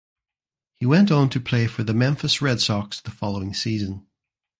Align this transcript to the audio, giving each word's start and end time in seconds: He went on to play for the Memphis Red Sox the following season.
He 0.73 0.87
went 0.87 1.11
on 1.11 1.29
to 1.29 1.39
play 1.39 1.67
for 1.67 1.83
the 1.83 1.93
Memphis 1.93 2.41
Red 2.41 2.59
Sox 2.59 2.99
the 2.99 3.11
following 3.11 3.53
season. 3.53 4.07